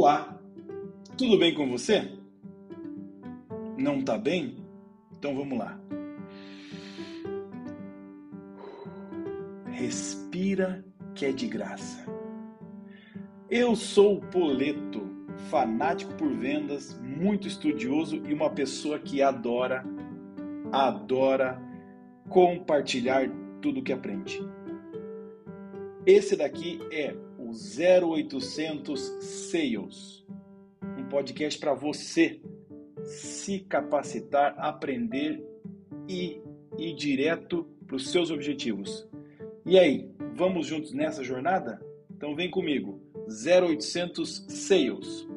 Olá, 0.00 0.40
tudo 1.16 1.36
bem 1.36 1.52
com 1.52 1.68
você? 1.68 2.08
Não 3.76 4.00
tá 4.00 4.16
bem? 4.16 4.64
Então 5.10 5.34
vamos 5.34 5.58
lá. 5.58 5.76
Respira 9.72 10.84
que 11.16 11.26
é 11.26 11.32
de 11.32 11.48
graça. 11.48 12.06
Eu 13.50 13.74
sou 13.74 14.18
o 14.18 14.20
Poleto, 14.20 15.02
fanático 15.50 16.14
por 16.14 16.32
vendas, 16.32 16.96
muito 17.00 17.48
estudioso 17.48 18.22
e 18.24 18.32
uma 18.32 18.50
pessoa 18.50 19.00
que 19.00 19.20
adora, 19.20 19.84
adora 20.70 21.60
compartilhar 22.28 23.28
tudo 23.60 23.82
que 23.82 23.92
aprende. 23.92 24.48
Esse 26.06 26.36
daqui 26.36 26.78
é 26.92 27.16
o 27.48 27.52
0800 27.52 29.00
Sales, 29.20 30.26
um 30.98 31.08
podcast 31.08 31.58
para 31.58 31.72
você 31.72 32.40
se 33.04 33.60
capacitar, 33.60 34.54
aprender 34.58 35.42
e 36.06 36.42
ir 36.76 36.94
direto 36.94 37.66
para 37.86 37.96
os 37.96 38.10
seus 38.10 38.30
objetivos. 38.30 39.08
E 39.64 39.78
aí, 39.78 40.10
vamos 40.34 40.66
juntos 40.66 40.92
nessa 40.92 41.24
jornada? 41.24 41.80
Então 42.10 42.36
vem 42.36 42.50
comigo, 42.50 43.00
0800 43.26 44.44
Sales. 44.48 45.27